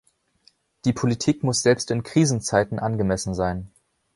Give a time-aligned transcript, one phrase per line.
[0.83, 3.69] Die Politik muss selbst in Krisenzeiten angemessen sein.